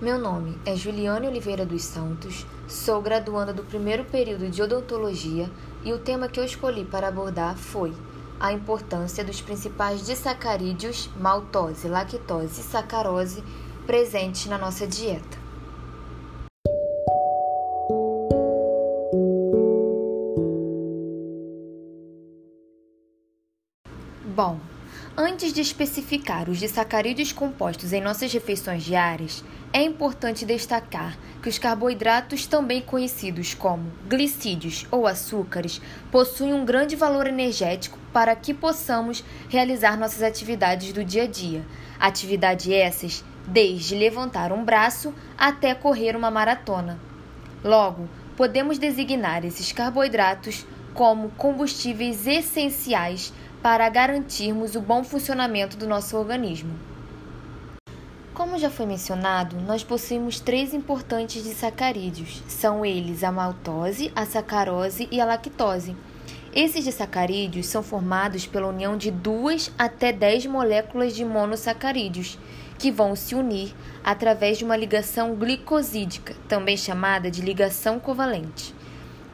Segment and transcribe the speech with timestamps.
[0.00, 5.50] Meu nome é Juliane Oliveira dos Santos, sou graduanda do primeiro período de odontologia
[5.84, 7.92] e o tema que eu escolhi para abordar foi
[8.38, 13.42] a importância dos principais disacarídeos, maltose, lactose e sacarose
[13.88, 15.36] presentes na nossa dieta.
[24.24, 24.60] Bom,
[25.16, 29.42] antes de especificar os disacarídeos compostos em nossas refeições diárias,
[29.72, 36.96] é importante destacar que os carboidratos, também conhecidos como glicídios ou açúcares, possuem um grande
[36.96, 41.64] valor energético para que possamos realizar nossas atividades do dia a dia.
[42.00, 46.98] Atividades essas desde levantar um braço até correr uma maratona.
[47.62, 53.32] Logo, podemos designar esses carboidratos como combustíveis essenciais
[53.62, 56.97] para garantirmos o bom funcionamento do nosso organismo.
[58.38, 62.40] Como já foi mencionado, nós possuímos três importantes disacarídeos.
[62.46, 65.96] São eles a maltose, a sacarose e a lactose.
[66.54, 72.38] Esses disacarídeos são formados pela união de duas até dez moléculas de monossacarídeos,
[72.78, 78.72] que vão se unir através de uma ligação glicosídica, também chamada de ligação covalente.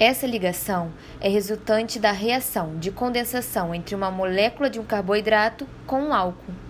[0.01, 6.05] Essa ligação é resultante da reação de condensação entre uma molécula de um carboidrato com
[6.05, 6.64] um álcool.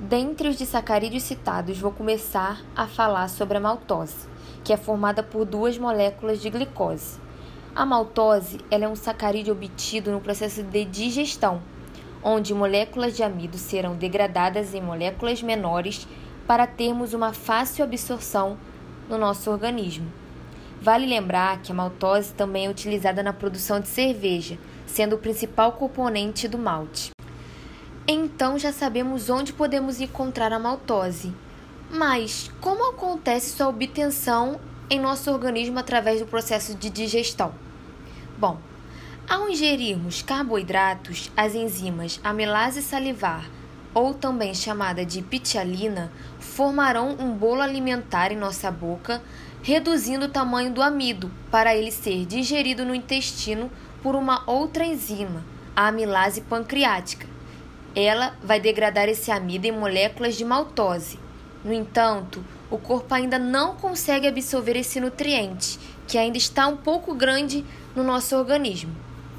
[0.00, 4.28] Dentre os disacarídeos citados, vou começar a falar sobre a maltose,
[4.62, 7.18] que é formada por duas moléculas de glicose.
[7.74, 11.60] A maltose ela é um sacarídeo obtido no processo de digestão,
[12.22, 16.06] onde moléculas de amido serão degradadas em moléculas menores
[16.46, 18.56] para termos uma fácil absorção
[19.08, 20.06] no nosso organismo.
[20.80, 25.72] Vale lembrar que a maltose também é utilizada na produção de cerveja, sendo o principal
[25.72, 27.17] componente do malte.
[28.38, 31.34] Então já sabemos onde podemos encontrar a maltose.
[31.90, 37.52] Mas como acontece sua obtenção em nosso organismo através do processo de digestão?
[38.38, 38.58] Bom,
[39.28, 43.44] ao ingerirmos carboidratos, as enzimas amilase salivar,
[43.92, 49.20] ou também chamada de pitialina, formarão um bolo alimentar em nossa boca,
[49.64, 53.68] reduzindo o tamanho do amido para ele ser digerido no intestino
[54.00, 55.44] por uma outra enzima,
[55.74, 57.37] a amilase pancreática
[57.94, 61.18] ela vai degradar esse amido em moléculas de maltose.
[61.64, 67.14] No entanto, o corpo ainda não consegue absorver esse nutriente, que ainda está um pouco
[67.14, 68.94] grande no nosso organismo.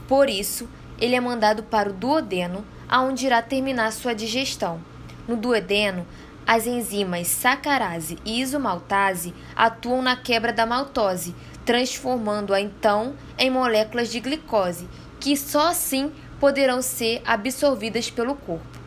[0.07, 0.67] Por isso,
[0.99, 4.81] ele é mandado para o duodeno, aonde irá terminar sua digestão.
[5.27, 6.05] No duodeno,
[6.45, 14.19] as enzimas sacarase e isomaltase atuam na quebra da maltose, transformando-a então em moléculas de
[14.19, 14.89] glicose,
[15.19, 18.79] que só assim poderão ser absorvidas pelo corpo.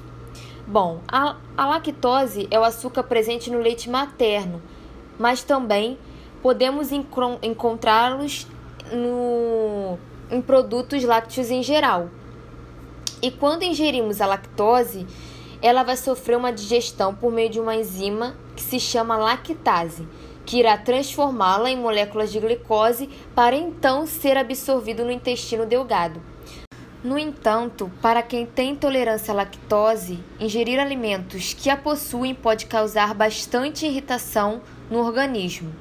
[0.71, 4.63] Bom, a, a lactose é o açúcar presente no leite materno,
[5.19, 5.99] mas também
[6.41, 6.91] podemos
[7.43, 8.47] encontrá-los
[10.31, 12.09] em produtos lácteos em geral.
[13.21, 15.09] E quando ingerimos a lactose,
[15.61, 20.07] ela vai sofrer uma digestão por meio de uma enzima que se chama lactase,
[20.47, 26.30] que irá transformá-la em moléculas de glicose para então ser absorvido no intestino delgado.
[27.03, 33.15] No entanto, para quem tem intolerância à lactose, ingerir alimentos que a possuem pode causar
[33.15, 34.61] bastante irritação
[34.91, 35.73] no organismo.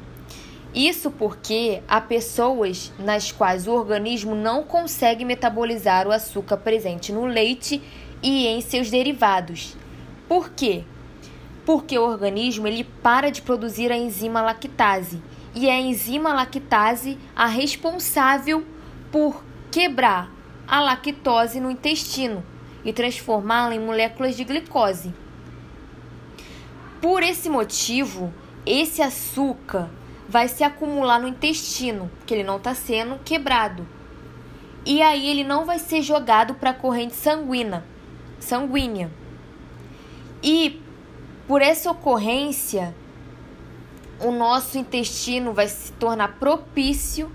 [0.73, 7.25] Isso porque há pessoas nas quais o organismo não consegue metabolizar o açúcar presente no
[7.25, 7.81] leite
[8.23, 9.75] e em seus derivados.
[10.25, 10.85] Por quê?
[11.65, 15.21] Porque o organismo ele para de produzir a enzima lactase,
[15.53, 18.63] e é a enzima lactase a responsável
[19.11, 20.38] por quebrar
[20.69, 22.43] a lactose no intestino
[22.85, 25.11] e transformá-la em moléculas de glicose.
[27.01, 28.31] Por esse motivo,
[28.65, 29.89] esse açúcar
[30.27, 33.87] vai se acumular no intestino, que ele não está sendo quebrado.
[34.85, 37.83] e aí ele não vai ser jogado para a corrente sanguínea,
[38.39, 39.11] sanguínea.
[40.41, 40.81] E
[41.47, 42.95] por essa ocorrência,
[44.19, 47.31] o nosso intestino vai se tornar propício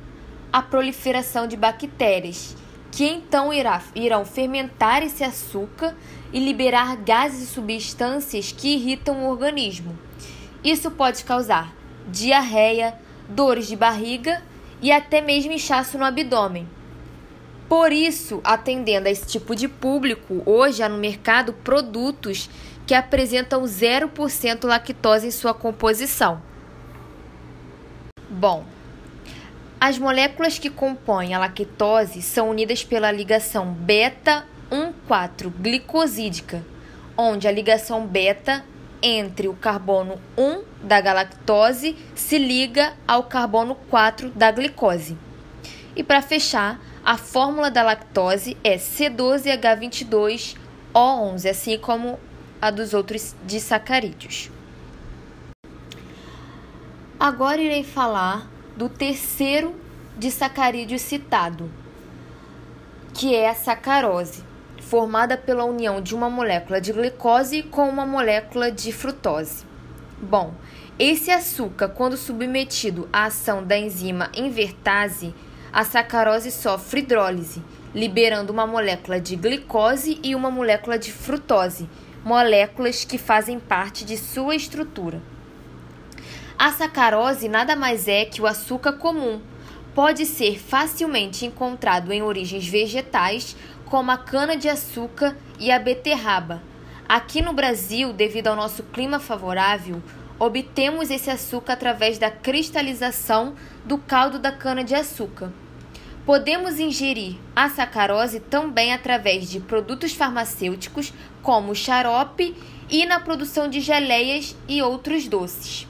[0.53, 2.57] à proliferação de bactérias,
[2.95, 5.97] que então irá, irão fermentar esse açúcar
[6.33, 9.99] e liberar gases e substâncias que irritam o organismo.
[10.63, 11.75] Isso pode causar
[12.07, 12.95] diarreia,
[13.29, 14.41] dores de barriga
[14.81, 16.69] e até mesmo inchaço no abdômen.
[17.69, 22.49] Por isso, atendendo a esse tipo de público, hoje há no mercado produtos
[22.87, 26.41] que apresentam 0% lactose em sua composição.
[28.31, 28.65] Bom,
[29.85, 36.65] as moléculas que compõem a lactose são unidas pela ligação beta-1,4-glicosídica,
[37.19, 38.65] onde a ligação beta
[39.03, 45.19] entre o carbono 1 da galactose se liga ao carbono 4 da glicose.
[45.95, 52.19] E para fechar, a fórmula da lactose é C12H22O11, assim como
[52.59, 54.51] a dos outros disacarídeos.
[57.21, 59.75] Agora irei falar do terceiro
[60.17, 61.71] disacarídeo citado,
[63.13, 64.43] que é a sacarose,
[64.83, 69.65] formada pela união de uma molécula de glicose com uma molécula de frutose.
[70.21, 70.55] Bom,
[70.99, 75.35] esse açúcar, quando submetido à ação da enzima invertase,
[75.73, 77.63] a sacarose sofre hidrólise,
[77.95, 81.89] liberando uma molécula de glicose e uma molécula de frutose,
[82.25, 85.21] moléculas que fazem parte de sua estrutura.
[86.57, 89.41] A sacarose nada mais é que o açúcar comum.
[89.93, 96.63] Pode ser facilmente encontrado em origens vegetais, como a cana-de-açúcar e a beterraba.
[97.09, 100.01] Aqui no Brasil, devido ao nosso clima favorável,
[100.39, 103.55] obtemos esse açúcar através da cristalização
[103.85, 105.53] do caldo da cana-de-açúcar.
[106.25, 111.13] Podemos ingerir a sacarose também através de produtos farmacêuticos,
[111.43, 112.57] como xarope,
[112.89, 115.87] e na produção de geleias e outros doces.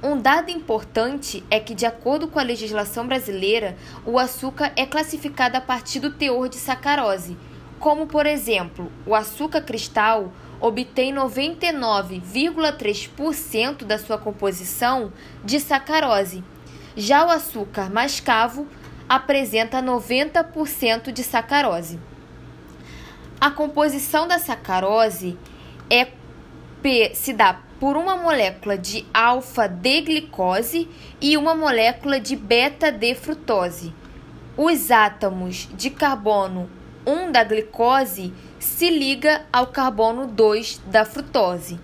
[0.00, 5.56] Um dado importante é que, de acordo com a legislação brasileira, o açúcar é classificado
[5.56, 7.36] a partir do teor de sacarose,
[7.80, 15.12] como, por exemplo, o açúcar cristal obtém 99,3% da sua composição
[15.44, 16.44] de sacarose.
[16.96, 18.68] Já o açúcar mascavo
[19.08, 21.98] apresenta 90% de sacarose.
[23.40, 25.36] A composição da sacarose
[25.90, 26.06] é,
[27.14, 30.88] se dá por uma molécula de alfa-D-glicose
[31.20, 33.94] e uma molécula de beta-D-frutose.
[34.56, 36.68] Os átomos de carbono
[37.06, 41.78] 1 da glicose se liga ao carbono 2 da frutose.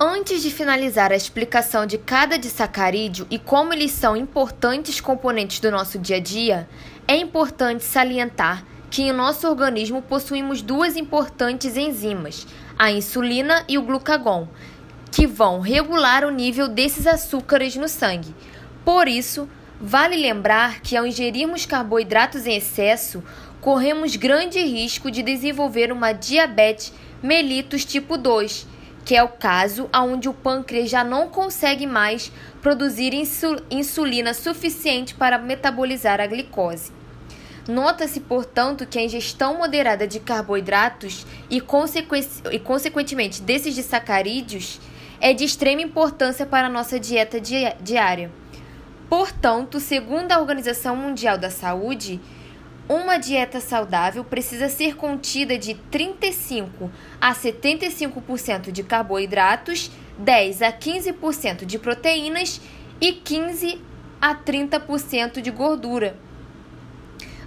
[0.00, 5.72] Antes de finalizar a explicação de cada disacarídeo e como eles são importantes componentes do
[5.72, 6.68] nosso dia a dia,
[7.08, 12.46] é importante salientar que em nosso organismo possuímos duas importantes enzimas,
[12.78, 14.46] a insulina e o glucagon,
[15.10, 18.32] que vão regular o nível desses açúcares no sangue.
[18.84, 19.48] Por isso,
[19.80, 23.22] Vale lembrar que ao ingerirmos carboidratos em excesso,
[23.60, 26.92] corremos grande risco de desenvolver uma diabetes
[27.22, 28.66] mellitus tipo 2,
[29.04, 33.12] que é o caso onde o pâncreas já não consegue mais produzir
[33.70, 36.92] insulina suficiente para metabolizar a glicose.
[37.68, 44.80] Nota-se, portanto, que a ingestão moderada de carboidratos e, consequentemente, desses disacarídeos
[45.20, 48.30] é de extrema importância para a nossa dieta diária.
[49.08, 52.20] Portanto, segundo a Organização Mundial da Saúde,
[52.88, 56.90] uma dieta saudável precisa ser contida de 35
[57.20, 62.60] a 75% de carboidratos, 10 a 15% de proteínas
[63.00, 63.80] e 15
[64.20, 66.16] a 30% de gordura.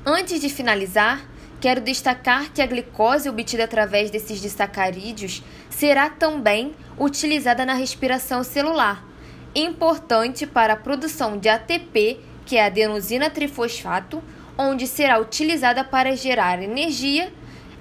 [0.06, 1.26] Antes de finalizar,
[1.60, 9.12] quero destacar que a glicose obtida através desses disacarídeos será também utilizada na respiração celular
[9.54, 14.24] importante para a produção de ATP, que é adenosina trifosfato,
[14.58, 17.32] onde será utilizada para gerar energia,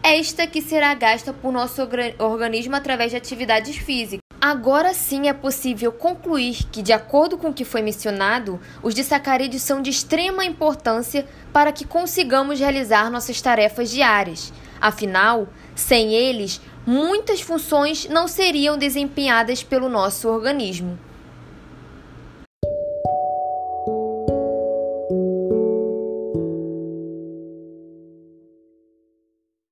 [0.02, 1.82] esta que será gasta por nosso
[2.18, 4.20] organismo através de atividades físicas.
[4.40, 9.62] Agora sim é possível concluir que, de acordo com o que foi mencionado, os disacarídeos
[9.62, 14.50] são de extrema importância para que consigamos realizar nossas tarefas diárias.
[14.80, 20.98] Afinal, sem eles, muitas funções não seriam desempenhadas pelo nosso organismo.